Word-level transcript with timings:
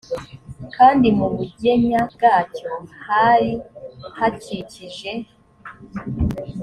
kandi 0.75 1.07
mu 1.17 1.27
bugenya 1.35 1.99
bwacyo 2.13 2.71
hari 3.05 3.51
hakikije 4.17 5.11